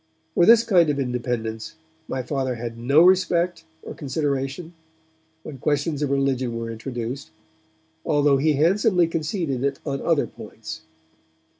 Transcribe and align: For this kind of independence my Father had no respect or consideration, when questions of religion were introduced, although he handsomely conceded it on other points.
For 0.33 0.47
this 0.47 0.63
kind 0.63 0.89
of 0.89 0.97
independence 0.99 1.75
my 2.07 2.23
Father 2.23 2.55
had 2.55 2.75
no 2.75 3.03
respect 3.03 3.63
or 3.83 3.93
consideration, 3.93 4.73
when 5.43 5.59
questions 5.59 6.01
of 6.01 6.09
religion 6.09 6.57
were 6.57 6.71
introduced, 6.71 7.29
although 8.03 8.37
he 8.37 8.53
handsomely 8.53 9.05
conceded 9.05 9.63
it 9.63 9.77
on 9.85 10.01
other 10.01 10.25
points. 10.25 10.81